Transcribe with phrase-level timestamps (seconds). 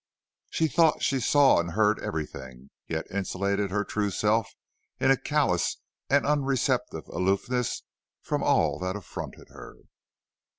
[0.49, 4.51] She thought she saw and heard everything, yet insulated her true self
[4.99, 5.77] in a callous
[6.09, 7.83] and unreceptive aloofness
[8.23, 9.75] from all that affronted her.